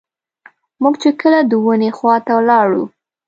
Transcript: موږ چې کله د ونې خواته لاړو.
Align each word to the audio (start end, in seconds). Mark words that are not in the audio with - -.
موږ 0.81 0.95
چې 1.01 1.09
کله 1.21 1.39
د 1.49 1.51
ونې 1.63 1.89
خواته 1.97 2.35
لاړو. 2.49 2.83